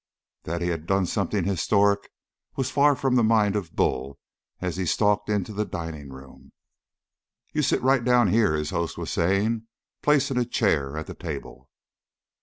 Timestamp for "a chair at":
10.39-11.05